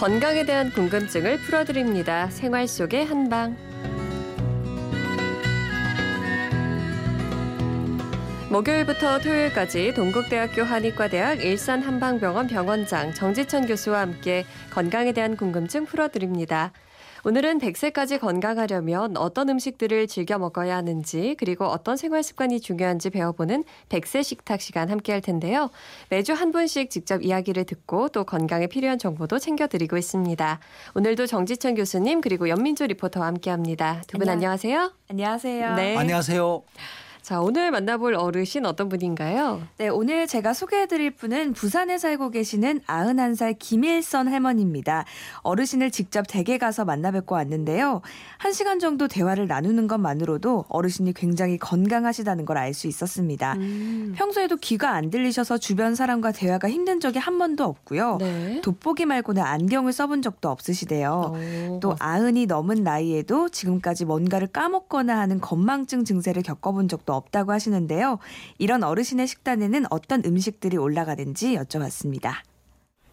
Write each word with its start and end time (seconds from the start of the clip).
건강에 0.00 0.46
대한 0.46 0.70
궁금증을 0.70 1.36
풀어드립니다. 1.40 2.30
생활 2.30 2.66
속의 2.66 3.04
한방. 3.04 3.54
목요일부터 8.48 9.18
토요일까지 9.18 9.92
동국대학교 9.92 10.62
한의과대학 10.62 11.44
일산한방병원 11.44 12.46
병원장 12.46 13.12
정지천 13.12 13.66
교수와 13.66 14.00
함께 14.00 14.46
건강에 14.70 15.12
대한 15.12 15.36
궁금증 15.36 15.84
풀어드립니다. 15.84 16.72
오늘은 17.24 17.58
100세까지 17.58 18.18
건강하려면 18.18 19.16
어떤 19.16 19.48
음식들을 19.50 20.06
즐겨 20.06 20.38
먹어야 20.38 20.76
하는지 20.76 21.36
그리고 21.38 21.66
어떤 21.66 21.96
생활 21.96 22.22
습관이 22.22 22.60
중요한지 22.60 23.10
배워보는 23.10 23.64
100세 23.90 24.22
식탁 24.22 24.60
시간 24.60 24.88
함께 24.90 25.12
할 25.12 25.20
텐데요. 25.20 25.70
매주 26.08 26.32
한 26.32 26.50
분씩 26.52 26.90
직접 26.90 27.22
이야기를 27.22 27.64
듣고 27.64 28.08
또 28.08 28.24
건강에 28.24 28.66
필요한 28.66 28.98
정보도 28.98 29.38
챙겨드리고 29.38 29.96
있습니다. 29.98 30.60
오늘도 30.94 31.26
정지천 31.26 31.74
교수님 31.74 32.20
그리고 32.20 32.48
연민주 32.48 32.86
리포터와 32.86 33.26
함께합니다. 33.26 34.02
두 34.06 34.18
분 34.20 34.28
안녕하세요. 34.28 34.92
안녕하세요. 35.08 35.74
네. 35.76 35.96
안녕하세요. 35.96 36.62
자, 37.22 37.40
오늘 37.40 37.70
만나볼 37.70 38.14
어르신 38.14 38.64
어떤 38.66 38.88
분인가요? 38.88 39.62
네, 39.78 39.88
오늘 39.88 40.26
제가 40.26 40.52
소개해드릴 40.52 41.12
분은 41.12 41.52
부산에 41.52 41.98
살고 41.98 42.30
계시는 42.30 42.80
91살 42.86 43.56
김일선 43.58 44.26
할머니입니다. 44.28 45.04
어르신을 45.42 45.90
직접 45.90 46.24
댁에 46.26 46.58
가서 46.58 46.84
만나 46.84 47.10
뵙고 47.12 47.34
왔는데요. 47.36 48.00
한 48.38 48.52
시간 48.52 48.78
정도 48.80 49.06
대화를 49.06 49.46
나누는 49.46 49.86
것만으로도 49.86 50.64
어르신이 50.68 51.12
굉장히 51.12 51.58
건강하시다는 51.58 52.44
걸 52.46 52.56
알 52.56 52.74
수 52.74 52.86
있었습니다. 52.88 53.54
음. 53.54 54.12
평소에도 54.16 54.56
귀가 54.56 54.90
안 54.92 55.10
들리셔서 55.10 55.58
주변 55.58 55.94
사람과 55.94 56.30
대화가 56.32 56.68
힘든 56.70 57.00
적이 57.00 57.18
한 57.18 57.38
번도 57.38 57.64
없고요. 57.64 58.16
네. 58.20 58.60
돋보기 58.62 59.06
말고는 59.06 59.42
안경을 59.42 59.92
써본 59.92 60.22
적도 60.22 60.48
없으시대요. 60.50 61.34
오. 61.70 61.80
또 61.80 61.96
아흔이 61.98 62.46
넘은 62.46 62.82
나이에도 62.82 63.48
지금까지 63.48 64.04
뭔가를 64.04 64.48
까먹거나 64.48 65.18
하는 65.18 65.40
건망증 65.40 66.04
증세를 66.04 66.42
겪어본 66.42 66.88
적도 66.88 67.09
없다고 67.12 67.52
하시는데요. 67.52 68.18
이런 68.58 68.82
어르신의 68.82 69.26
식단에는 69.26 69.86
어떤 69.90 70.24
음식들이 70.24 70.76
올라가는지 70.76 71.56
여쭤봤습니다. 71.56 72.34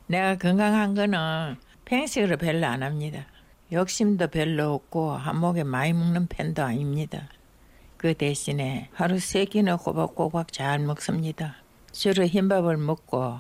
내가 0.07 0.37
건강한 0.37 0.95
거는 0.95 1.57
평식으로 1.85 2.37
별로 2.37 2.65
안 2.65 2.83
합니다. 2.83 3.25
욕심도 3.71 4.27
별로 4.27 4.73
없고 4.73 5.11
한목에 5.11 5.63
많이 5.63 5.93
먹는 5.93 6.27
편도 6.27 6.63
아닙니다. 6.63 7.27
그 7.97 8.13
대신에 8.13 8.89
하루 8.93 9.19
세 9.19 9.45
끼는 9.45 9.77
꼬박꼬박 9.77 10.53
잘 10.53 10.79
먹습니다. 10.79 11.55
주로 11.91 12.25
흰밥을 12.25 12.77
먹고 12.77 13.39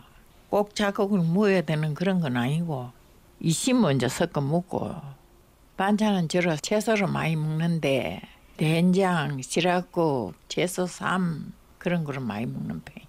꼭 0.49 0.75
자극을 0.75 1.19
먹어야 1.19 1.61
되는 1.61 1.93
그런 1.93 2.19
건 2.19 2.37
아니고 2.37 2.91
이심 3.39 3.81
먼저 3.81 4.07
섞어 4.07 4.41
먹고 4.41 4.95
반찬은 5.77 6.27
주로 6.27 6.55
채소를 6.55 7.07
많이 7.07 7.35
먹는데 7.35 8.21
된장, 8.57 9.39
지라국, 9.41 10.33
채소 10.47 10.87
쌈 10.87 11.53
그런 11.77 12.03
거를 12.03 12.21
많이 12.21 12.47
먹는 12.47 12.81
편. 12.83 13.05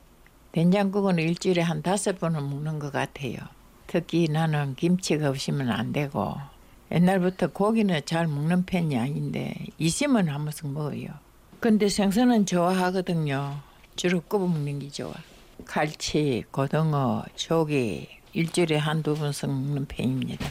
된장국은 0.53 1.19
일주일에 1.19 1.63
한 1.63 1.81
다섯 1.81 2.19
번은 2.19 2.51
먹는 2.51 2.79
것 2.79 2.93
같아요. 2.93 3.37
특히 3.87 4.29
나는 4.29 4.75
김치가 4.77 5.31
없으면 5.31 5.71
안 5.71 5.93
되고 5.95 6.35
옛날부터 6.93 7.49
고기는 7.49 7.99
잘 8.05 8.27
먹는 8.27 8.67
편이 8.67 8.99
아닌데 8.99 9.55
있으면 9.79 10.29
한 10.29 10.45
번씩 10.45 10.69
먹어요. 10.69 11.09
근데 11.61 11.89
생선은 11.89 12.45
좋아하거든요. 12.45 13.59
주로 13.97 14.21
굽어 14.21 14.47
먹는 14.47 14.81
게 14.81 14.91
좋아. 14.91 15.15
갈치, 15.65 16.45
고등어, 16.51 17.25
조기 17.37 18.07
일주일에 18.35 18.77
한 18.77 19.03
두 19.03 19.15
번씩 19.15 19.49
먹는 19.49 19.87
편입니다. 19.87 20.47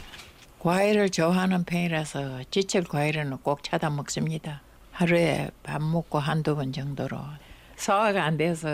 과일을 0.58 1.10
좋아하는 1.10 1.62
편이라서 1.62 2.42
지철 2.50 2.82
과일은 2.82 3.36
꼭 3.38 3.62
찾아 3.62 3.90
먹습니다. 3.90 4.62
하루에 4.98 5.48
밥 5.62 5.80
먹고 5.80 6.18
한두 6.18 6.56
번 6.56 6.72
정도로 6.72 7.20
소화가 7.76 8.24
안 8.24 8.36
돼서 8.36 8.68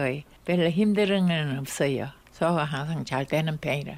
별로 0.47 0.71
힘든 0.71 1.29
건 1.29 1.59
없어요. 1.59 2.09
소화가 2.33 2.65
항상 2.65 3.05
잘 3.05 3.27
되는 3.27 3.59
편이라. 3.59 3.95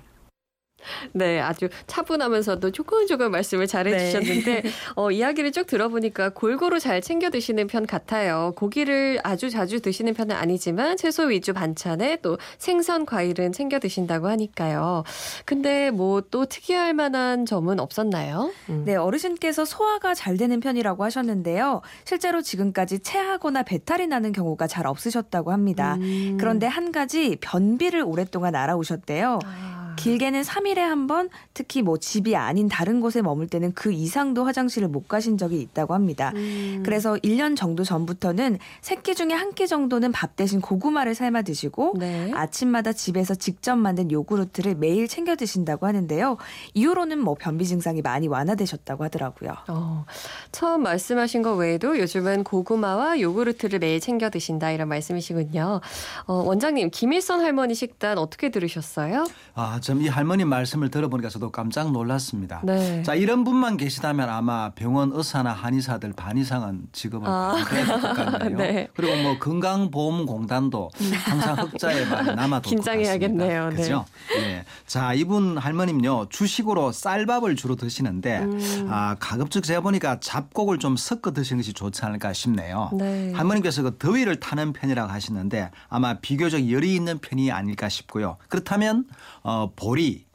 네, 1.13 1.41
아주 1.41 1.69
차분하면서도 1.87 2.71
조금조금 2.71 3.31
말씀을 3.31 3.67
잘 3.67 3.87
해주셨는데, 3.87 4.63
네. 4.63 4.71
어, 4.95 5.11
이야기를 5.11 5.53
쭉 5.53 5.67
들어보니까 5.67 6.31
골고루 6.31 6.79
잘 6.79 7.01
챙겨 7.01 7.31
드시는 7.31 7.67
편 7.67 7.87
같아요. 7.87 8.53
고기를 8.57 9.21
아주 9.23 9.51
자주 9.51 9.81
드시는 9.81 10.15
편은 10.15 10.35
아니지만 10.35 10.97
채소 10.97 11.25
위주 11.25 11.53
반찬에 11.55 12.19
또 12.23 12.39
생선, 12.59 13.07
과일은 13.07 13.53
챙겨 13.53 13.79
드신다고 13.79 14.29
하니까요. 14.29 15.05
근데 15.45 15.91
뭐 15.91 16.17
또 16.31 16.45
특이할 16.47 16.93
만한 16.93 17.47
점은 17.47 17.79
없었나요? 17.79 18.53
음. 18.69 18.83
네, 18.85 18.97
어르신께서 18.97 19.65
소화가 19.65 20.15
잘 20.15 20.37
되는 20.37 20.61
편이라고 20.61 21.05
하셨는데요. 21.05 21.83
실제로 22.05 22.43
지금까지 22.43 22.99
체하거나 23.01 23.63
배탈이 23.63 24.07
나는 24.07 24.33
경우가 24.33 24.67
잘 24.67 24.87
없으셨다고 24.87 25.53
합니다. 25.53 25.95
음. 26.01 26.37
그런데 26.39 26.67
한 26.67 26.91
가지 26.91 27.37
변비를 27.41 28.03
오랫동안 28.05 28.55
알아오셨대요. 28.55 29.39
아. 29.45 29.76
길게는 29.97 30.43
3일에 30.43 30.77
한 30.79 31.07
번, 31.09 31.29
특히 31.55 31.83
뭐 31.83 31.99
집이 31.99 32.37
아닌 32.37 32.69
다른 32.69 33.01
곳에 33.01 33.21
머물 33.23 33.49
때는 33.49 33.73
그 33.75 33.91
이상도 33.93 34.45
화장실을 34.45 34.89
못 34.89 35.09
가신 35.09 35.39
적이 35.39 35.61
있다고 35.61 35.95
합니다. 35.95 36.33
음. 36.37 36.83
그래서 36.85 37.15
1년 37.15 37.57
정도 37.57 37.83
전부터는 37.83 38.59
새끼 38.81 39.15
중에 39.17 39.33
한 39.33 39.57
끼 39.57 39.67
정도는 39.67 40.13
밥 40.13 40.37
대신 40.37 40.61
고구마를 40.61 41.15
삶아 41.15 41.41
드시고 41.41 41.95
네. 41.99 42.31
아침마다 42.35 42.93
집에서 42.93 43.35
직접 43.35 43.75
만든 43.77 44.13
요구르트를 44.13 44.75
매일 44.75 45.09
챙겨 45.09 45.35
드신다고 45.35 45.87
하는데요. 45.87 46.37
이후로는 46.75 47.19
뭐 47.19 47.35
변비 47.39 47.65
증상이 47.65 48.03
많이 48.03 48.29
완화되셨다고 48.29 49.03
하더라고요. 49.05 49.55
어, 49.69 50.05
처음 50.53 50.83
말씀하신 50.83 51.41
것 51.41 51.55
외에도 51.55 51.99
요즘은 51.99 52.45
고구마와 52.45 53.19
요구르트를 53.21 53.79
매일 53.79 53.99
챙겨 53.99 54.29
드신다 54.29 54.71
이런 54.73 54.89
말씀이시군요. 54.89 55.81
어, 56.27 56.35
원장님 56.35 56.91
김일선 56.91 57.41
할머니 57.41 57.75
식단 57.75 58.19
어떻게 58.19 58.51
들으셨어요? 58.51 59.25
아, 59.55 59.81
참 59.87 59.97
이 60.01 60.09
할머니 60.09 60.45
말씀을 60.45 60.91
들어보니까 60.91 61.29
저도 61.29 61.51
깜짝 61.51 61.93
놀랐습니다. 61.93 62.61
네. 62.65 63.03
자 63.05 63.15
이런 63.15 63.45
분만 63.45 63.77
계시다면 63.77 64.29
아마 64.29 64.71
병원 64.71 65.13
의사나 65.13 65.53
한의사들 65.53 66.13
반 66.15 66.37
이상은 66.37 66.83
직업을 66.93 67.27
아. 67.29 67.55
해야 67.73 67.87
될것 67.87 68.15
같네요. 68.15 68.59
네. 68.59 68.89
그리고 68.95 69.17
뭐 69.23 69.39
건강보험공단도 69.39 70.91
항상 71.25 71.57
흑자에 71.59 72.05
많이 72.07 72.35
남아도 72.37 72.69
긴장해야겠네요. 72.69 73.71
그죠? 73.77 74.05
네. 74.35 74.41
네. 74.41 74.65
자 74.87 75.15
이분 75.15 75.57
할머님요 75.57 76.27
주식으로 76.31 76.93
쌀밥을 76.93 77.55
주로 77.57 77.77
드시는데 77.77 78.39
음. 78.41 78.89
아 78.91 79.17
가급적 79.21 79.63
제가 79.63 79.81
보니까 79.81 80.19
잡곡을 80.21 80.79
좀 80.79 80.97
섞어 80.97 81.33
드시는 81.33 81.63
것이 81.63 81.73
좋지 81.73 82.05
않을까 82.05 82.33
싶네요. 82.33 82.91
네. 82.93 83.33
할머님께서 83.35 83.83
그 83.83 83.97
더위를 83.99 84.41
타는 84.41 84.73
편이라고 84.73 85.11
하시는데 85.11 85.71
아마 85.89 86.15
비교적 86.15 86.71
열이 86.71 86.95
있는 86.95 87.19
편이 87.19 87.53
아닐까 87.53 87.89
싶고요. 87.89 88.37
그렇다면 88.49 89.05
어, 89.43 89.71
보리, 89.77 90.27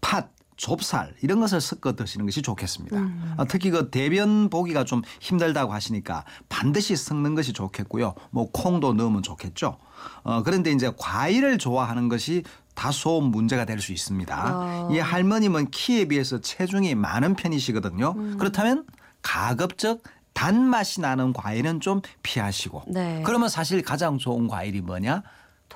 팥, 0.00 0.30
좁쌀 0.56 1.14
이런 1.22 1.38
것을 1.38 1.60
섞어 1.60 1.94
드시는 1.94 2.26
것이 2.26 2.42
좋겠습니다. 2.42 2.96
음. 2.96 3.34
어, 3.36 3.44
특히 3.46 3.70
그 3.70 3.90
대변 3.90 4.50
보기가 4.50 4.84
좀 4.84 5.02
힘들다고 5.20 5.72
하시니까 5.72 6.24
반드시 6.48 6.96
섞는 6.96 7.36
것이 7.36 7.52
좋겠고요. 7.52 8.14
뭐 8.30 8.50
콩도 8.50 8.94
넣으면 8.94 9.22
좋겠죠. 9.22 9.78
어, 10.24 10.42
그런데 10.42 10.72
이제 10.72 10.90
과일을 10.98 11.58
좋아하는 11.58 12.08
것이 12.08 12.42
다소 12.74 13.20
문제가 13.20 13.64
될 13.64 13.80
수 13.80 13.92
있습니다. 13.92 14.34
아. 14.36 14.88
이 14.90 14.98
할머님은 14.98 15.70
키에 15.70 16.06
비해서 16.06 16.40
체중이 16.40 16.96
많은 16.96 17.34
편이시거든요. 17.36 18.14
음. 18.16 18.36
그렇다면 18.38 18.84
가급적 19.22 20.02
단맛이 20.32 21.00
나는 21.00 21.32
과일은 21.32 21.80
좀 21.80 22.00
피하시고. 22.22 22.84
네. 22.88 23.22
그러면 23.24 23.48
사실 23.48 23.82
가장 23.82 24.18
좋은 24.18 24.46
과일이 24.48 24.80
뭐냐? 24.80 25.22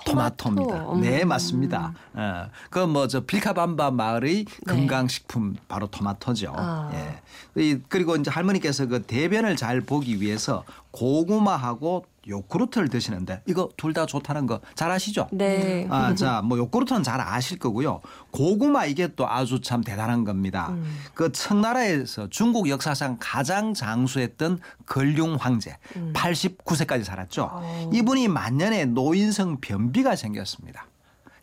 토마토. 0.04 0.48
입니다 0.50 0.86
네, 1.00 1.22
음. 1.22 1.28
맞습니다. 1.28 1.94
어, 2.14 2.46
그뭐 2.70 3.08
저 3.08 3.20
빌카밤바 3.20 3.90
마을의 3.92 4.44
네. 4.44 4.46
건강식품 4.66 5.56
바로 5.68 5.86
토마토죠. 5.86 6.52
아. 6.56 6.90
예. 6.94 7.80
그리고 7.88 8.16
이제 8.16 8.30
할머니께서 8.30 8.86
그 8.86 9.02
대변을 9.02 9.56
잘 9.56 9.80
보기 9.80 10.20
위해서 10.20 10.64
고구마하고 10.90 12.04
요구르트를 12.28 12.88
드시는데 12.88 13.42
이거 13.46 13.68
둘 13.76 13.92
다 13.92 14.06
좋다는 14.06 14.46
거 14.46 14.60
잘 14.74 14.90
아시죠? 14.90 15.28
네. 15.32 15.86
아, 15.90 16.14
자, 16.14 16.40
뭐 16.42 16.56
요구르트는 16.56 17.02
잘 17.02 17.20
아실 17.20 17.58
거고요. 17.58 18.00
고구마 18.30 18.86
이게 18.86 19.08
또 19.14 19.28
아주 19.28 19.60
참 19.60 19.82
대단한 19.82 20.24
겁니다. 20.24 20.68
음. 20.70 20.98
그 21.14 21.30
청나라에서 21.32 22.28
중국 22.30 22.68
역사상 22.68 23.16
가장 23.20 23.74
장수했던 23.74 24.60
걸륭 24.86 25.34
황제 25.36 25.76
음. 25.96 26.12
89세까지 26.14 27.04
살았죠. 27.04 27.42
오. 27.42 27.48
어. 27.52 27.90
이분이 27.92 28.28
만년에 28.28 28.86
노인성 28.86 29.58
변비가 29.60 30.16
생겼습니다. 30.16 30.86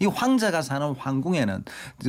이 0.01 0.05
황제가 0.05 0.61
사는 0.61 0.95
황궁에는 0.95 1.65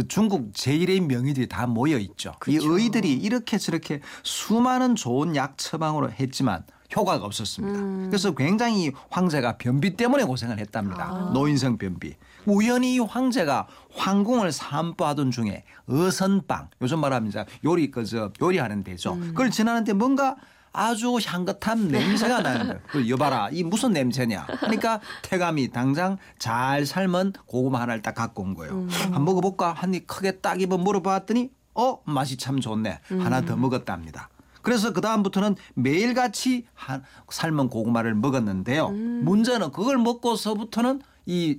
중국 0.09 0.53
제1의 0.53 1.01
명의들이 1.01 1.49
다 1.49 1.67
모여 1.67 1.99
있죠. 1.99 2.33
그렇죠. 2.39 2.79
이 2.79 2.83
의들이 2.85 3.13
이렇게 3.15 3.59
저렇게 3.59 4.01
수많은 4.23 4.95
좋은 4.95 5.35
약 5.35 5.59
처방으로 5.59 6.13
했지만 6.13 6.63
효과가 6.95 7.25
없었습니다. 7.25 7.79
음. 7.79 8.07
그래서 8.11 8.35
굉장히 8.35 8.93
황제가 9.11 9.57
변비 9.59 9.97
때문에 9.97 10.25
고생을 10.25 10.59
했답니다. 10.59 11.05
아. 11.05 11.31
노인성 11.33 11.79
변비. 11.79 12.17
우연히 12.47 12.99
황제가 12.99 13.67
황궁을 13.95 14.51
산보하던 14.53 15.31
중에 15.31 15.65
어선빵 15.89 16.69
요즘 16.81 17.01
말하면 17.01 17.33
요리 17.65 17.91
그저 17.91 18.33
요리하는 18.41 18.83
데죠. 18.83 19.15
음. 19.15 19.21
그걸 19.29 19.51
지나는데 19.51 19.93
뭔가 19.93 20.37
아주 20.73 21.19
향긋한 21.21 21.89
냄새가 21.89 22.43
나는 22.43 22.67
거예요. 22.69 22.81
그 22.89 23.09
여봐라, 23.11 23.51
이 23.51 23.65
무슨 23.65 23.93
냄새냐? 23.93 24.47
그러니까 24.61 25.01
태감이 25.23 25.71
당장 25.73 26.17
잘 26.39 26.87
삶은 26.87 27.33
고구마 27.47 27.81
하나를 27.81 28.03
딱 28.03 28.15
갖고 28.15 28.45
온 28.45 28.55
거예요. 28.55 28.73
음. 28.75 28.89
한번 29.03 29.25
먹어볼까? 29.25 29.73
한 29.73 29.93
입 29.95 30.07
크게 30.07 30.39
딱 30.39 30.61
입어 30.61 30.79
물어봤더니 30.79 31.51
어 31.75 31.99
맛이 32.05 32.37
참 32.37 32.61
좋네. 32.61 33.01
음. 33.13 33.21
하나 33.21 33.41
더 33.45 33.57
먹었답니다. 33.57 34.29
그래서 34.63 34.93
그 34.93 35.01
다음부터는 35.01 35.57
매일같이 35.75 36.67
한 36.75 37.03
삶은 37.31 37.69
고구마를 37.69 38.15
먹었는데요. 38.15 38.89
음. 38.89 39.23
문제는 39.25 39.73
그걸 39.73 39.99
먹고서부터는 39.99 41.03
이 41.27 41.59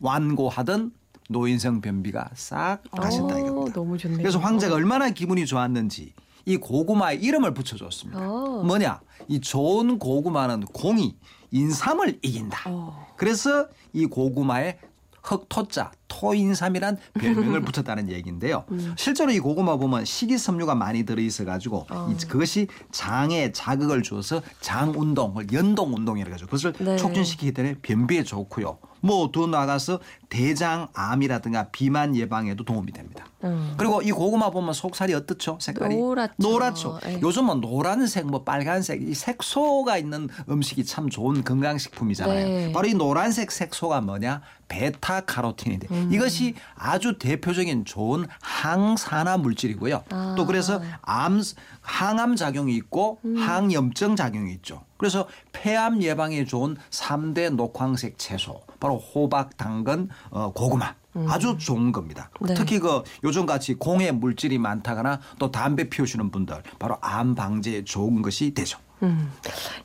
완고하던 0.00 0.92
노인성 1.28 1.80
변비가 1.80 2.28
싹 2.34 2.82
가신다 2.90 3.38
이겁니다. 3.38 3.72
너무 3.72 3.96
좋네요. 3.96 4.18
그래서 4.18 4.38
황제가 4.38 4.74
얼마나 4.74 5.10
기분이 5.10 5.46
좋았는지 5.46 6.12
이 6.46 6.56
고구마에 6.56 7.16
이름을 7.16 7.54
붙여줬습니다. 7.54 8.20
오. 8.28 8.60
어. 8.60 8.64
뭐냐? 8.64 9.00
이 9.28 9.40
좋은 9.40 9.98
고구마는 9.98 10.62
공이 10.66 11.16
인삼을 11.52 12.18
이긴다. 12.22 12.70
오. 12.70 12.74
어. 12.74 13.06
그래서 13.16 13.68
이 13.92 14.06
고구마에 14.06 14.78
흑토자 15.22 15.92
토인삼이란 16.08 16.98
별명을 17.14 17.62
붙였다는 17.62 18.10
얘기인데요. 18.10 18.64
음. 18.70 18.94
실제로 18.96 19.30
이 19.30 19.38
고구마 19.38 19.76
보면 19.76 20.04
식이섬유가 20.04 20.74
많이 20.74 21.04
들어있어 21.04 21.44
가지고 21.44 21.86
어. 21.90 22.14
그것이 22.28 22.68
장에 22.90 23.52
자극을 23.52 24.02
줘서 24.02 24.42
장 24.60 24.92
운동을 24.96 25.52
연동 25.52 25.94
운동이라고 25.94 26.34
하죠. 26.34 26.46
그것을 26.46 26.72
네. 26.78 26.96
촉진시키기 26.96 27.52
때문에 27.52 27.74
변비에 27.82 28.22
좋고요. 28.22 28.78
뭐 29.00 29.30
더 29.32 29.46
나가서 29.46 30.00
대장암이라든가 30.28 31.68
비만 31.70 32.16
예방에도 32.16 32.64
도움이 32.64 32.92
됩니다. 32.92 33.26
음. 33.44 33.74
그리고 33.76 34.02
이 34.02 34.10
고구마 34.10 34.50
보면 34.50 34.72
속살이 34.74 35.14
어떻죠? 35.14 35.58
색깔이 35.60 35.96
노랗죠. 35.96 36.34
노랗죠. 36.38 37.00
에이. 37.04 37.18
요즘은 37.22 37.60
노란색, 37.60 38.26
뭐 38.26 38.44
빨간색 38.44 39.02
이 39.02 39.14
색소가 39.14 39.98
있는 39.98 40.28
음식이 40.48 40.84
참 40.84 41.08
좋은 41.08 41.42
건강식품이잖아요. 41.44 42.46
네. 42.46 42.72
바로 42.72 42.86
이 42.86 42.94
노란색 42.94 43.50
색소가 43.50 44.00
뭐냐? 44.02 44.42
베타카로틴인데 44.68 45.88
음. 45.90 46.10
이것이 46.12 46.54
아주 46.76 47.18
대표적인 47.18 47.84
좋은 47.84 48.26
항산화 48.40 49.38
물질이고요. 49.38 50.04
아. 50.10 50.34
또 50.36 50.46
그래서 50.46 50.80
암 51.02 51.42
항암 51.80 52.36
작용이 52.36 52.74
있고 52.76 53.18
음. 53.24 53.36
항염증 53.36 54.16
작용이 54.16 54.52
있죠. 54.54 54.82
그래서 55.00 55.26
폐암 55.52 56.02
예방에 56.02 56.44
좋은 56.44 56.76
3대 56.90 57.54
녹황색 57.54 58.18
채소 58.18 58.60
바로 58.78 58.98
호박, 58.98 59.56
당근, 59.56 60.10
어, 60.28 60.52
고구마 60.52 60.94
음. 61.16 61.26
아주 61.26 61.56
좋은 61.56 61.90
겁니다. 61.90 62.28
네. 62.42 62.52
특히 62.52 62.78
그 62.78 63.02
요즘 63.24 63.46
같이 63.46 63.72
공해 63.72 64.12
물질이 64.12 64.58
많다거나 64.58 65.20
또 65.38 65.50
담배 65.50 65.88
피우시는 65.88 66.30
분들 66.30 66.62
바로 66.78 66.98
암 67.00 67.34
방지에 67.34 67.82
좋은 67.84 68.20
것이 68.20 68.52
되죠. 68.52 68.78
음. 69.02 69.30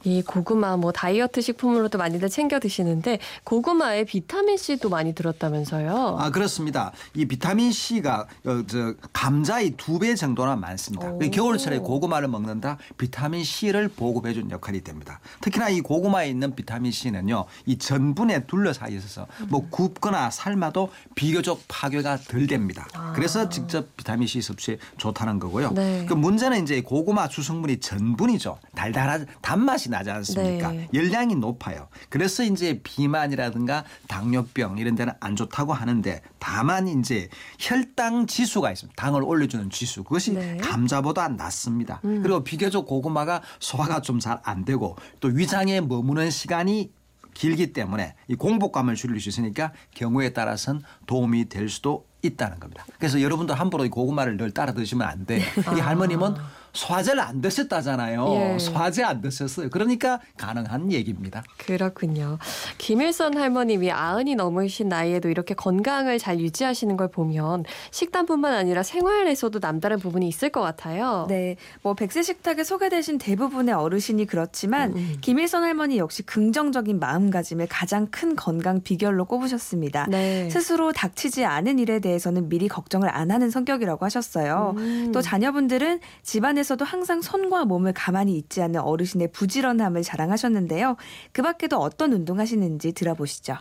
이 0.04 0.22
고구마 0.22 0.78
뭐 0.78 0.92
다이어트 0.92 1.42
식품으로도 1.42 1.98
많이들 1.98 2.30
챙겨 2.30 2.60
드시는데 2.60 3.20
고구마에 3.44 4.04
비타민 4.06 4.58
C도 4.58 4.90
많이 4.90 5.16
들었다면서요? 5.16 6.18
아 6.20 6.30
그렇습니다. 6.32 6.92
이 7.14 7.26
비타민 7.26 7.72
C가 7.72 8.28
어, 8.46 8.64
저 8.68 8.94
감자의 9.14 9.72
두 9.78 9.96
배 10.00 10.14
정도나 10.16 10.56
많습니다. 10.58 11.18
겨울철에 11.32 11.80
고구마를 11.80 12.28
먹는다 12.28 12.78
비타민 12.98 13.44
C를 13.44 13.88
보급해 13.88 14.34
준 14.34 14.52
역할이 14.52 14.82
됩니다. 14.82 15.20
특히나 15.42 15.70
이 15.70 15.80
고구마에 15.82 16.30
있는 16.30 16.54
비타민 16.54 16.92
C는요. 16.92 17.46
이 17.66 17.78
전분에 17.78 18.46
둘러싸여 18.46 18.90
있어서 18.96 19.26
뭐 19.48 19.66
굽거나 19.70 20.30
삶아도 20.32 20.92
비교적 21.16 21.62
파괴가 21.68 22.18
덜 22.28 22.46
됩니다. 22.48 22.86
아. 22.94 23.14
그래서 23.16 23.48
직접 23.50 23.96
비타민 23.96 24.28
C 24.28 24.42
섭취에 24.42 24.78
좋다는 24.98 25.40
거고요. 25.40 25.72
네. 25.72 26.06
그 26.08 26.14
문제는 26.14 26.62
이제 26.64 26.82
고구마 26.82 27.28
주성분이 27.30 27.80
전분이죠. 27.80 28.60
달달 28.76 29.05
달아 29.06 29.26
단맛이 29.42 29.90
나지 29.90 30.10
않습니까? 30.10 30.72
네. 30.72 30.90
열량이 30.94 31.36
높아요. 31.36 31.88
그래서 32.10 32.44
이제 32.44 32.80
비만이라든가 32.84 33.84
당뇨병 34.08 34.78
이런 34.78 34.96
데는 34.96 35.14
안 35.20 35.36
좋다고 35.36 35.74
하는데 35.74 36.22
다만 36.40 36.88
이제 36.88 37.30
혈당 37.60 38.26
지수가 38.28 38.72
있습니다. 38.72 39.00
당을 39.02 39.22
올려주는 39.24 39.70
지수 39.70 40.04
그것이 40.04 40.34
네. 40.34 40.58
감자보다 40.58 41.28
낮습니다. 41.30 42.02
음. 42.06 42.22
그리고 42.24 42.44
비교적 42.44 42.86
고구마가 42.88 43.42
소화가 43.60 44.02
좀 44.02 44.16
잘 44.20 44.40
안 44.44 44.64
되고 44.66 44.96
또 45.20 45.28
위장에 45.28 45.82
머무는 45.82 46.32
시간이 46.32 46.92
길기 47.34 47.74
때문에 47.74 48.16
이 48.30 48.36
공복감을 48.36 48.96
줄일 48.96 49.20
수 49.20 49.30
있으니까 49.30 49.72
경우에 49.94 50.32
따라서는 50.34 50.82
도움이 51.06 51.50
될 51.50 51.68
수도 51.70 52.08
있다는 52.22 52.60
겁니다. 52.60 52.86
그래서 52.98 53.22
여러분도 53.22 53.54
함부로 53.54 53.86
이 53.86 53.90
고구마를 53.90 54.38
늘 54.38 54.52
따라 54.52 54.74
드시면 54.74 55.06
안 55.08 55.26
돼요. 55.26 55.44
이 55.76 55.80
할머님은 55.80 56.36
소화제를 56.76 57.22
안 57.22 57.42
드셨다잖아요. 57.42 58.28
예. 58.36 58.60
소화제 58.60 59.04
안 59.04 59.22
드셨어요. 59.22 59.70
그러니까 59.70 60.20
가능한 60.38 60.92
얘기입니다. 60.92 61.44
그렇군요. 61.58 62.38
김일선 62.78 63.38
할머님이 63.38 63.92
아흔이 63.92 64.36
넘으신 64.36 64.90
나이에도 64.90 65.30
이렇게 65.30 65.54
건강을 65.54 66.20
잘 66.20 66.40
유지하시는 66.40 66.96
걸 66.98 67.10
보면 67.10 67.64
식단뿐만 67.92 68.54
아니라 68.54 68.84
생활에서도 68.84 69.60
남다른 69.60 70.00
부분이 70.00 70.28
있을 70.28 70.50
것 70.50 70.62
같아요. 70.62 71.26
네. 71.30 71.56
뭐 71.82 71.94
백세 71.94 72.22
식탁에 72.22 72.64
소개되신 72.64 73.18
대부분의 73.18 73.74
어르신이 73.74 74.26
그렇지만 74.26 74.92
음. 74.92 74.98
음. 74.98 75.18
김일선 75.22 75.64
할머니 75.64 75.98
역시 75.98 76.24
긍정적인 76.24 77.00
마음가짐을 77.00 77.68
가장 77.70 78.08
큰 78.08 78.36
건강 78.36 78.82
비결로 78.82 79.26
꼽으셨습니다. 79.26 80.08
네. 80.10 80.50
스스로 80.50 80.92
닥치지 80.92 81.46
않은 81.46 81.80
일에 81.80 82.00
대해서는 82.00 82.50
미리 82.50 82.68
걱정을 82.68 83.10
안 83.10 83.32
하는 83.32 83.50
성격이라고 83.50 84.04
하셨어요. 84.06 84.74
음. 84.78 85.12
또 85.14 85.22
자녀분들은 85.22 86.00
집안에 86.24 86.64
집에서도 86.66 86.84
항상 86.84 87.22
손과 87.22 87.66
몸을 87.66 87.94
가만히 87.94 88.38
있지 88.38 88.62
않는 88.62 88.82
어르신의 88.82 89.32
부지런함을 89.32 90.02
자랑하셨는데요. 90.02 90.98
그 91.32 91.42
밖에도 91.44 91.78
어떤 91.78 92.12
운동하시는지 92.12 92.94
들어보시죠. 92.94 93.58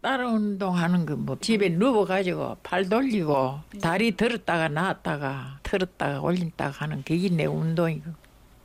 다른 0.00 0.26
운동하는 0.32 1.06
거 1.06 1.14
뭐 1.14 1.36
집에 1.40 1.68
누워가지고 1.68 2.56
팔 2.62 2.88
돌리고 2.88 3.60
다리 3.80 4.16
들었다가 4.16 4.68
놨다가 4.68 5.58
틀었다가 5.62 6.20
올린다가 6.22 6.70
하는 6.70 7.02
그게 7.04 7.28
내 7.28 7.44
운동이고 7.44 8.10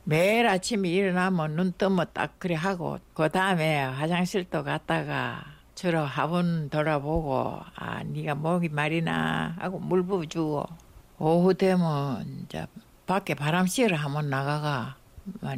매일 0.04 0.46
아침에 0.48 0.88
일어나면 0.88 1.56
눈 1.56 1.72
뜨면 1.76 2.06
딱 2.12 2.38
그래 2.38 2.54
하고 2.54 2.98
그 3.14 3.28
다음에 3.28 3.82
화장실도 3.84 4.64
갔다가 4.64 5.44
주로 5.74 6.00
화분 6.00 6.70
돌아보고 6.70 7.60
아 7.76 8.02
네가 8.02 8.34
목이 8.34 8.70
말이나 8.70 9.54
하고 9.58 9.78
물 9.78 10.02
부어주고 10.04 10.64
오후 11.18 11.54
되면 11.54 12.44
이제 12.44 12.66
밖에 13.06 13.34
바람 13.34 13.66
쐬러 13.66 13.96
한번 13.96 14.30
나가가 14.30 14.96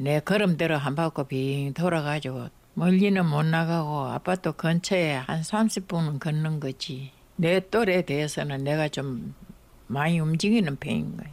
내 0.00 0.20
걸음대로 0.20 0.76
한 0.76 0.94
바퀴 0.94 1.24
빙 1.28 1.74
돌아가지고 1.74 2.48
멀리는 2.74 3.24
못 3.24 3.42
나가고 3.44 4.06
아파트 4.06 4.52
근처에 4.52 5.14
한 5.14 5.40
30분은 5.40 6.20
걷는 6.20 6.60
거지. 6.60 7.10
내 7.36 7.60
또래에 7.60 8.02
대해서는 8.02 8.64
내가 8.64 8.88
좀 8.88 9.34
많이 9.86 10.20
움직이는 10.20 10.76
편인 10.76 11.16
거야. 11.16 11.28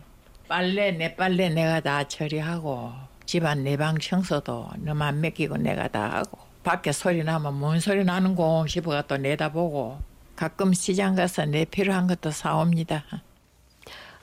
빨래 0.48 0.92
내 0.92 1.16
빨래 1.16 1.50
내가 1.50 1.82
다 1.82 2.08
처리하고 2.08 2.94
집안 3.26 3.64
내 3.64 3.76
방 3.76 3.98
청소도 3.98 4.70
너만 4.78 5.20
맡기고 5.22 5.58
내가 5.58 5.88
다 5.88 6.10
하고 6.18 6.38
밖에 6.64 6.92
소리 6.92 7.24
나면 7.24 7.60
뭔 7.60 7.80
소리 7.80 8.04
나는 8.04 8.36
거 8.36 8.66
싶어가 8.68 9.02
또 9.04 9.18
내다보고 9.18 10.00
가끔 10.36 10.74
시장 10.74 11.16
가서 11.16 11.46
내 11.46 11.66
필요한 11.66 12.08
것도 12.08 12.32
사옵니다. 12.32 13.04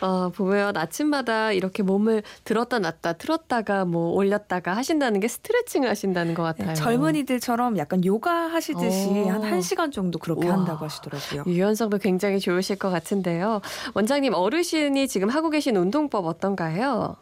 어, 0.03 0.31
보면 0.31 0.77
아침마다 0.77 1.53
이렇게 1.53 1.83
몸을 1.85 2.25
들었다 2.43 2.81
놨다 2.81 3.15
틀었다가 3.15 3.85
뭐 3.85 4.11
올렸다가 4.11 4.77
하신다는 4.77 5.21
게 5.21 5.29
스트레칭을 5.29 5.89
하신다는 5.89 6.35
것 6.35 6.43
같아요. 6.43 6.69
네, 6.69 6.75
젊은이들처럼 6.75 7.79
약간 7.79 8.05
요가 8.05 8.33
하시듯이 8.33 9.09
어. 9.09 9.29
한 9.29 9.43
1시간 9.43 9.93
정도 9.93 10.19
그렇게 10.19 10.49
우와. 10.49 10.59
한다고 10.59 10.85
하시더라고요. 10.85 11.45
유연성도 11.47 11.99
굉장히 11.99 12.41
좋으실 12.41 12.77
것 12.77 12.91
같은데요. 12.91 13.61
원장님 13.95 14.35
어르신이 14.35 15.07
지금 15.07 15.29
하고 15.29 15.51
계신 15.51 15.77
운동법 15.77 16.27
어떤가요? 16.27 17.17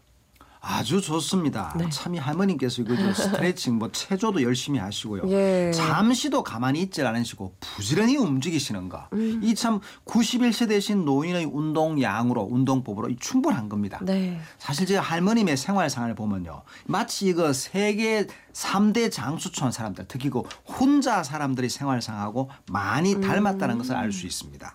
아주 0.63 1.01
좋습니다. 1.01 1.75
네. 1.79 1.89
참이 1.89 2.19
할머님께서 2.19 2.83
이거 2.83 2.95
스트레칭 3.15 3.79
뭐 3.79 3.91
체조도 3.91 4.43
열심히 4.43 4.79
하시고요. 4.79 5.23
예. 5.31 5.71
잠시도 5.73 6.43
가만히 6.43 6.83
있질 6.83 7.07
않으시고 7.07 7.57
부지런히 7.61 8.17
움직이시는 8.17 8.89
거. 8.91 9.09
음. 9.15 9.41
이참 9.43 9.81
91세 10.05 10.69
되신 10.69 11.05
노인의 11.07 11.47
운동 11.47 12.01
양으로 12.03 12.43
운동법으로 12.51 13.17
충분한 13.19 13.69
겁니다. 13.71 13.99
네. 14.03 14.39
사실 14.59 14.87
제가 14.87 15.01
할머님의 15.01 15.57
생활상을 15.57 16.15
보면요. 16.15 16.63
마치 16.85 17.27
이거 17.27 17.53
세계 17.55 18.27
3대 18.53 19.11
장수촌 19.11 19.73
사람들 19.73 20.07
특히 20.09 20.29
그 20.29 20.41
혼자 20.67 21.23
사람들의 21.23 21.71
생활상하고 21.71 22.51
많이 22.71 23.21
닮았다는 23.21 23.77
음. 23.77 23.79
것을 23.79 23.97
알 23.97 24.11
수 24.11 24.27
있습니다. 24.27 24.75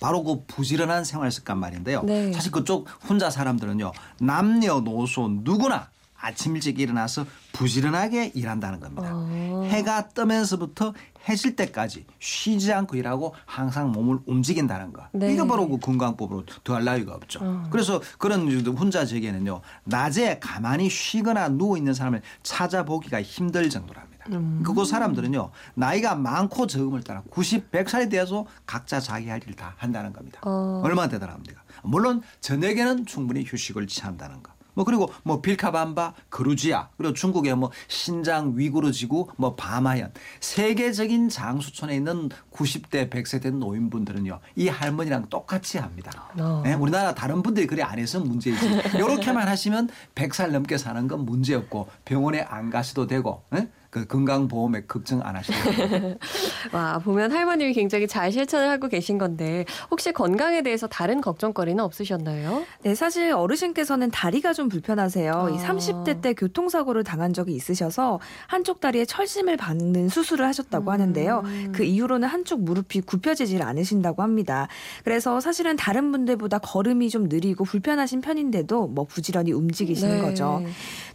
바로 0.00 0.22
그 0.22 0.44
부지런한 0.46 1.04
생활 1.04 1.30
습관 1.30 1.58
말인데요. 1.58 2.02
네. 2.02 2.32
사실 2.32 2.50
그쪽 2.50 2.88
혼자 3.08 3.30
사람들은요 3.30 3.92
남녀노소 4.20 5.28
누구나 5.42 5.88
아침 6.18 6.56
일찍 6.56 6.78
일어나서 6.80 7.26
부지런하게 7.52 8.32
일한다는 8.34 8.80
겁니다. 8.80 9.10
어. 9.12 9.66
해가 9.70 10.08
뜨면서부터 10.08 10.92
해질 11.28 11.56
때까지 11.56 12.04
쉬지 12.18 12.72
않고 12.72 12.96
일하고 12.96 13.34
항상 13.44 13.92
몸을 13.92 14.18
움직인다는 14.26 14.92
거. 14.92 15.04
네. 15.12 15.32
이거 15.32 15.46
바로 15.46 15.68
그 15.68 15.78
건강법으로 15.78 16.44
더할 16.64 16.84
나위가 16.84 17.14
없죠. 17.14 17.40
어. 17.42 17.64
그래서 17.70 18.00
그런 18.18 18.48
혼자적에는요 18.66 19.60
낮에 19.84 20.38
가만히 20.38 20.88
쉬거나 20.88 21.48
누워 21.48 21.76
있는 21.76 21.94
사람을 21.94 22.22
찾아보기가 22.42 23.22
힘들 23.22 23.68
정도랍니다. 23.70 24.05
음. 24.32 24.62
그곳 24.64 24.86
사람들은요 24.86 25.50
나이가 25.74 26.14
많고 26.14 26.66
적음을 26.66 27.02
따라 27.02 27.22
90, 27.30 27.70
100살이 27.70 28.10
되어서 28.10 28.46
각자 28.66 29.00
자기 29.00 29.28
할일다 29.28 29.74
한다는 29.76 30.12
겁니다. 30.12 30.40
어. 30.44 30.82
얼마나 30.84 31.08
대단합니까? 31.08 31.62
물론 31.82 32.22
저녁에는 32.40 33.06
충분히 33.06 33.44
휴식을 33.46 33.86
취한다는 33.86 34.42
거. 34.42 34.56
뭐 34.76 34.84
그리고 34.84 35.10
뭐 35.22 35.40
빌카밤바, 35.40 36.12
그루지아 36.28 36.90
그리고 36.98 37.14
중국의 37.14 37.56
뭐 37.56 37.70
신장 37.88 38.52
위구르 38.56 38.92
지구, 38.92 39.26
뭐 39.36 39.56
바마현 39.56 40.12
세계적인 40.40 41.30
장수촌에 41.30 41.96
있는 41.96 42.28
90대 42.52 43.08
100세 43.08 43.42
된 43.42 43.58
노인분들은요 43.58 44.38
이 44.54 44.68
할머니랑 44.68 45.30
똑같이 45.30 45.78
합니다. 45.78 46.30
어. 46.38 46.60
네, 46.62 46.74
우리나라 46.74 47.14
다른 47.14 47.42
분들이 47.42 47.66
그래 47.66 47.82
안 47.82 47.98
해서 47.98 48.20
문제이지. 48.20 48.66
이렇게만 48.96 49.48
하시면 49.48 49.88
100살 50.14 50.50
넘게 50.50 50.76
사는 50.76 51.08
건 51.08 51.24
문제 51.24 51.54
없고 51.54 51.88
병원에 52.04 52.42
안 52.42 52.68
가셔도 52.68 53.06
되고. 53.06 53.44
네? 53.50 53.70
그 53.90 54.06
건강보험에 54.06 54.82
걱정 54.86 55.20
안 55.22 55.36
하시는 55.36 56.18
와 56.72 56.98
보면 56.98 57.32
할머님이 57.32 57.72
굉장히 57.72 58.06
잘 58.06 58.32
실천을 58.32 58.68
하고 58.68 58.88
계신 58.88 59.18
건데 59.18 59.64
혹시 59.90 60.12
건강에 60.12 60.62
대해서 60.62 60.86
다른 60.86 61.20
걱정거리는 61.20 61.82
없으셨나요? 61.82 62.64
네 62.82 62.94
사실 62.94 63.32
어르신께서는 63.32 64.10
다리가 64.10 64.52
좀 64.52 64.68
불편하세요. 64.68 65.32
아. 65.32 65.50
이 65.50 65.56
30대 65.56 66.20
때 66.20 66.34
교통사고를 66.34 67.04
당한 67.04 67.32
적이 67.32 67.54
있으셔서 67.54 68.20
한쪽 68.46 68.80
다리에 68.80 69.04
철심을 69.04 69.56
받는 69.56 70.08
수술을 70.08 70.46
하셨다고 70.46 70.90
음. 70.90 70.92
하는데요. 70.92 71.42
그 71.72 71.84
이후로는 71.84 72.28
한쪽 72.28 72.62
무릎이 72.62 73.02
굽혀지질 73.02 73.62
않으신다고 73.62 74.22
합니다. 74.22 74.68
그래서 75.04 75.40
사실은 75.40 75.76
다른 75.76 76.12
분들보다 76.12 76.58
걸음이 76.58 77.10
좀 77.10 77.28
느리고 77.28 77.64
불편하신 77.64 78.20
편인데도 78.20 78.88
뭐 78.88 79.04
부지런히 79.04 79.52
움직이시는 79.52 80.16
네. 80.16 80.22
거죠. 80.22 80.62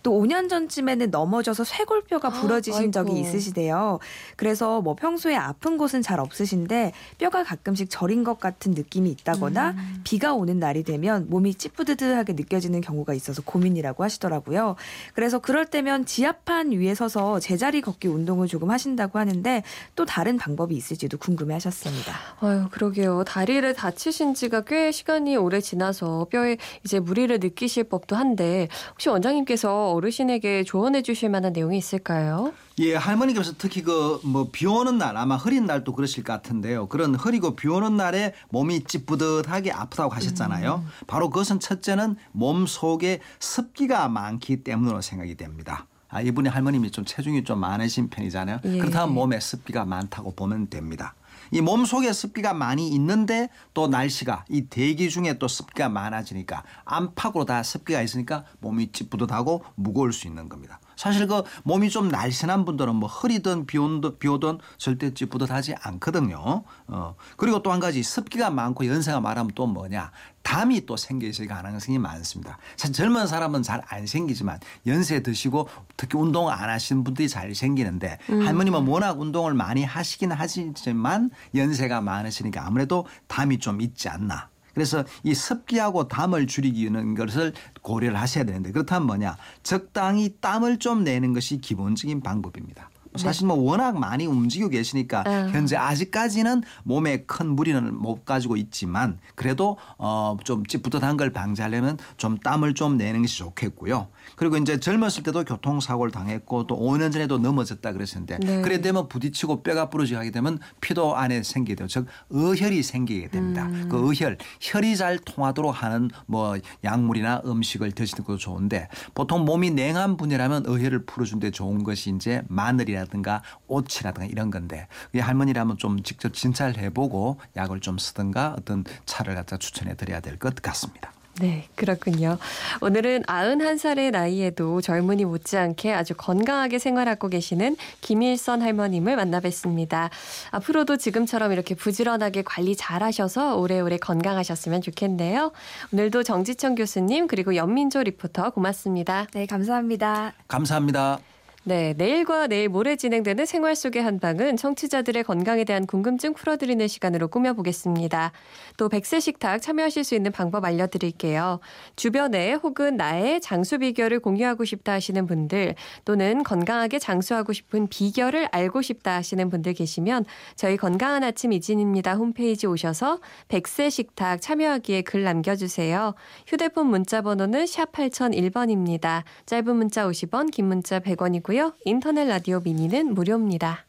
또 0.03 0.11
5년 0.19 0.49
전쯤에는 0.49 1.11
넘어져서 1.11 1.63
쇄골뼈가 1.63 2.29
부러지 2.29 2.60
부러지신 2.61 2.79
아이고. 2.79 2.91
적이 2.91 3.19
있으시대요. 3.19 3.99
그래서 4.35 4.81
뭐 4.81 4.95
평소에 4.95 5.35
아픈 5.35 5.77
곳은 5.77 6.01
잘 6.01 6.19
없으신데 6.19 6.93
뼈가 7.17 7.43
가끔씩 7.43 7.89
저린 7.89 8.23
것 8.23 8.39
같은 8.39 8.71
느낌이 8.71 9.09
있다거나 9.11 9.71
음. 9.71 10.01
비가 10.03 10.33
오는 10.33 10.59
날이 10.59 10.83
되면 10.83 11.27
몸이 11.29 11.55
찌뿌드드하게 11.55 12.33
느껴지는 12.33 12.81
경우가 12.81 13.13
있어서 13.13 13.41
고민이라고 13.41 14.03
하시더라고요. 14.03 14.75
그래서 15.13 15.39
그럴 15.39 15.65
때면 15.65 16.05
지압판 16.05 16.71
위에 16.71 16.95
서서 16.95 17.39
제자리 17.39 17.81
걷기 17.81 18.07
운동을 18.07 18.47
조금 18.47 18.71
하신다고 18.71 19.19
하는데 19.19 19.63
또 19.95 20.05
다른 20.05 20.37
방법이 20.37 20.75
있을지도 20.75 21.17
궁금해 21.17 21.55
하셨습니다. 21.55 22.13
아유, 22.39 22.67
그러게요. 22.71 23.23
다리를 23.23 23.73
다치신 23.73 24.33
지가 24.35 24.61
꽤 24.61 24.91
시간이 24.91 25.35
오래 25.37 25.59
지나서 25.59 26.27
뼈에 26.29 26.57
이제 26.85 26.99
무리를 26.99 27.37
느끼실 27.39 27.85
법도 27.85 28.15
한데 28.15 28.67
혹시 28.91 29.09
원장님께서 29.09 29.91
어르신에게 29.91 30.63
조언해 30.63 31.01
주실 31.01 31.29
만한 31.29 31.53
내용이 31.53 31.77
있을까요? 31.77 32.50
예, 32.79 32.95
할머니께서 32.95 33.53
특히 33.57 33.81
그 33.83 34.19
뭐 34.23 34.51
비 34.51 34.65
오는 34.65 34.97
날 34.97 35.17
아마 35.17 35.35
흐린 35.35 35.65
날도 35.65 35.93
그러실 35.93 36.23
것 36.23 36.33
같은데요. 36.33 36.87
그런 36.87 37.15
흐리고 37.15 37.55
비 37.55 37.67
오는 37.67 37.95
날에 37.97 38.33
몸이 38.49 38.83
찌뿌듯하게 38.85 39.71
아프다고 39.71 40.13
하셨잖아요. 40.13 40.83
음. 40.85 40.89
바로 41.07 41.29
그것은 41.29 41.59
첫째는 41.59 42.15
몸 42.31 42.65
속에 42.67 43.19
습기가 43.39 44.07
많기 44.09 44.63
때문으로 44.63 45.01
생각이 45.01 45.35
됩니다. 45.35 45.85
아, 46.09 46.21
이분이 46.21 46.49
할머님이 46.49 46.91
좀 46.91 47.05
체중이 47.05 47.43
좀 47.45 47.59
많으신 47.59 48.09
편이잖아요. 48.09 48.59
예. 48.65 48.77
그렇다면 48.79 49.13
몸에 49.15 49.39
습기가 49.39 49.85
많다고 49.85 50.33
보면 50.35 50.69
됩니다. 50.69 51.13
이 51.53 51.59
몸 51.61 51.83
속에 51.85 52.13
습기가 52.13 52.53
많이 52.53 52.87
있는데 52.89 53.49
또 53.73 53.87
날씨가 53.87 54.45
이 54.49 54.67
대기 54.69 55.09
중에 55.09 55.37
또 55.37 55.47
습기가 55.49 55.89
많아지니까 55.89 56.63
안팎으로 56.85 57.43
다 57.45 57.61
습기가 57.61 58.01
있으니까 58.01 58.45
몸이 58.59 58.91
찌뿌듯하고 58.93 59.63
무거울 59.75 60.13
수 60.13 60.27
있는 60.27 60.47
겁니다. 60.47 60.79
사실 61.01 61.25
그 61.25 61.41
몸이 61.63 61.89
좀 61.89 62.09
날씬한 62.09 62.63
분들은 62.63 62.93
뭐 62.93 63.09
흐리든 63.09 63.65
비 63.65 63.79
오든 63.79 64.19
비 64.19 64.27
오든 64.27 64.59
절대 64.77 65.11
찌뿌듯하지 65.11 65.73
않거든요. 65.81 66.63
어. 66.85 67.15
그리고 67.37 67.63
또 67.63 67.71
한 67.71 67.79
가지 67.79 68.03
습기가 68.03 68.51
많고 68.51 68.85
연세가 68.85 69.19
많으면 69.19 69.49
또 69.55 69.65
뭐냐 69.65 70.11
담이 70.43 70.85
또 70.85 70.97
생기실 70.97 71.47
가능성이 71.47 71.97
많습니다. 71.97 72.59
사실 72.77 72.93
젊은 72.93 73.25
사람은 73.25 73.63
잘 73.63 73.81
안 73.87 74.05
생기지만 74.05 74.59
연세 74.85 75.23
드시고 75.23 75.67
특히 75.97 76.19
운동 76.19 76.49
안 76.49 76.69
하시는 76.69 77.03
분들이 77.03 77.27
잘 77.27 77.55
생기는데 77.55 78.19
음. 78.29 78.45
할머님은 78.45 78.85
워낙 78.85 79.19
운동을 79.19 79.55
많이 79.55 79.83
하시긴 79.83 80.31
하시지만 80.31 81.31
연세가 81.55 82.01
많으시니까 82.01 82.63
아무래도 82.63 83.07
담이 83.27 83.57
좀 83.57 83.81
있지 83.81 84.07
않나 84.07 84.50
그래서 84.73 85.03
이 85.23 85.33
습기하고 85.33 86.07
담을 86.07 86.47
줄이기는 86.47 87.15
것을 87.15 87.53
고려를 87.81 88.19
하셔야 88.19 88.43
되는데 88.43 88.71
그렇다면 88.71 89.07
뭐냐 89.07 89.37
적당히 89.63 90.35
땀을 90.39 90.79
좀 90.79 91.03
내는 91.03 91.33
것이 91.33 91.59
기본적인 91.59 92.21
방법입니다. 92.21 92.89
네. 93.13 93.21
사실 93.21 93.47
뭐 93.47 93.57
워낙 93.57 93.97
많이 93.97 94.25
움직이고 94.25 94.69
계시니까 94.69 95.23
아. 95.25 95.49
현재 95.51 95.75
아직까지는 95.75 96.63
몸에 96.83 97.23
큰 97.25 97.47
무리는 97.47 97.93
못 97.95 98.25
가지고 98.25 98.55
있지만 98.57 99.19
그래도 99.35 99.77
어좀 99.97 100.65
찌뿌듯한 100.65 101.17
걸 101.17 101.31
방지하려면 101.31 101.97
좀 102.17 102.37
땀을 102.37 102.73
좀 102.73 102.97
내는 102.97 103.21
것이 103.21 103.37
좋겠고요. 103.37 104.07
그리고 104.35 104.57
이제 104.57 104.79
젊었을 104.79 105.23
때도 105.23 105.43
교통사고를 105.43 106.11
당했고 106.11 106.67
또 106.67 106.79
5년 106.79 107.11
전에도 107.11 107.37
넘어졌다 107.37 107.91
그랬었는데 107.91 108.39
네. 108.39 108.61
그래 108.61 108.81
되면 108.81 109.07
부딪히고 109.07 109.63
뼈가 109.63 109.89
부러지게 109.89 110.31
되면 110.31 110.59
피도 110.79 111.15
안에 111.15 111.43
생기게 111.43 111.75
돼요. 111.75 111.87
즉 111.87 112.05
의혈이 112.29 112.81
생기게 112.83 113.29
됩니다. 113.29 113.65
음. 113.67 113.89
그 113.89 113.97
의혈 113.97 114.37
혈이 114.61 114.95
잘 114.95 115.19
통하도록 115.19 115.83
하는 115.83 116.09
뭐 116.25 116.57
약물이나 116.83 117.41
음식을 117.45 117.91
드시는 117.91 118.23
것도 118.23 118.37
좋은데 118.37 118.87
보통 119.13 119.45
몸이 119.45 119.71
냉한 119.71 120.17
분이라면 120.17 120.63
의혈을 120.65 121.05
풀어준 121.05 121.39
데 121.39 121.51
좋은 121.51 121.83
것이 121.83 122.13
이제 122.15 122.41
마늘이나 122.47 123.00
음식이라든가 123.01 123.41
옷이라든가 123.67 124.27
이런 124.27 124.51
건데 124.51 124.87
할머니라면 125.17 125.77
좀 125.77 126.03
직접 126.03 126.33
진찰해보고 126.33 127.37
약을 127.55 127.79
좀 127.81 127.97
쓰든가 127.97 128.55
어떤 128.57 128.83
차를 129.05 129.35
갖다 129.35 129.57
추천해 129.57 129.95
드려야 129.95 130.19
될 130.19 130.37
것 130.41 130.55
같습니다. 130.55 131.11
네, 131.39 131.67
그렇군요. 131.75 132.37
오늘은 132.81 133.23
91살의 133.23 134.11
나이에도 134.11 134.81
젊은이 134.81 135.25
못지않게 135.25 135.93
아주 135.93 136.13
건강하게 136.15 136.79
생활하고 136.79 137.29
계시는 137.29 137.77
김일선 138.01 138.61
할머님을 138.61 139.15
만나 139.15 139.39
뵀습니다. 139.39 140.09
앞으로도 140.51 140.97
지금처럼 140.97 141.51
이렇게 141.51 141.75
부지런하게 141.75 142.41
관리 142.43 142.75
잘 142.75 143.03
하셔서 143.03 143.55
오래오래 143.57 143.97
건강하셨으면 143.97 144.81
좋겠네요. 144.81 145.51
오늘도 145.93 146.23
정지청 146.23 146.75
교수님 146.75 147.27
그리고 147.27 147.55
연민조 147.55 148.03
리포터 148.03 148.49
고맙습니다. 148.51 149.27
네, 149.33 149.45
감사합니다. 149.45 150.33
감사합니다. 150.47 151.30
네, 151.63 151.93
내일과 151.95 152.47
내일 152.47 152.69
모레 152.69 152.95
진행되는 152.95 153.45
생활 153.45 153.75
속의 153.75 154.01
한방은 154.01 154.57
청취자들의 154.57 155.23
건강에 155.23 155.63
대한 155.63 155.85
궁금증 155.85 156.33
풀어드리는 156.33 156.87
시간으로 156.87 157.27
꾸며보겠습니다. 157.27 158.31
또 158.77 158.89
백세 158.89 159.19
식탁 159.19 159.61
참여하실 159.61 160.03
수 160.03 160.15
있는 160.15 160.31
방법 160.31 160.65
알려드릴게요. 160.65 161.59
주변에 161.95 162.53
혹은 162.53 162.97
나의 162.97 163.41
장수 163.41 163.77
비결을 163.77 164.21
공유하고 164.21 164.65
싶다 164.65 164.93
하시는 164.93 165.27
분들 165.27 165.75
또는 166.03 166.41
건강하게 166.41 166.97
장수하고 166.97 167.53
싶은 167.53 167.85
비결을 167.89 168.47
알고 168.51 168.81
싶다 168.81 169.13
하시는 169.13 169.47
분들 169.51 169.75
계시면 169.75 170.25
저희 170.55 170.77
건강한 170.77 171.23
아침 171.23 171.53
이진입니다 171.53 172.15
홈페이지 172.15 172.65
오셔서 172.65 173.19
백세 173.49 173.91
식탁 173.91 174.41
참여하기에 174.41 175.03
글 175.03 175.21
남겨주세요. 175.21 176.15
휴대폰 176.47 176.87
문자 176.87 177.21
번호는 177.21 177.67
샵 177.67 177.91
8001번입니다. 177.91 179.25
짧은 179.45 179.75
문자 179.75 180.07
50원, 180.07 180.49
긴 180.49 180.65
문자 180.65 180.99
100원이고 180.99 181.50
있고요. 181.51 181.73
인터넷 181.83 182.25
라디오 182.25 182.61
미니는 182.61 183.13
무료입니다. 183.13 183.85